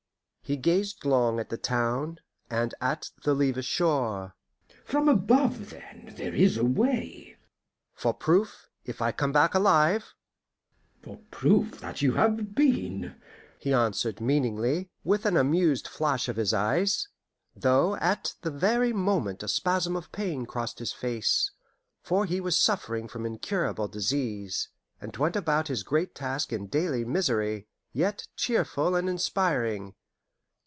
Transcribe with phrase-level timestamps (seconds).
[0.43, 2.19] He gazed long at the town
[2.49, 4.35] and at the Levis shore.
[4.83, 7.37] "From above, then, there is a way?"
[7.93, 10.13] "For proof, if I come back alive"
[11.03, 13.15] "For proof that you have been"
[13.61, 17.07] he answered meaningly, with an amused flash of his eyes,
[17.55, 21.49] though at the very moment a spasm of pain crossed his face,
[22.03, 24.67] for he was suffering from incurable disease,
[24.99, 29.95] and went about his great task in daily misery, yet cheerful and inspiring.